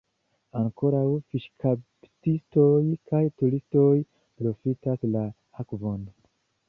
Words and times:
Ankaŭ 0.59 1.01
fiŝkaptistoj 1.33 2.71
kaj 3.11 3.21
turistoj 3.43 3.93
profitas 4.41 5.07
la 5.17 5.27
akvon. 5.67 6.03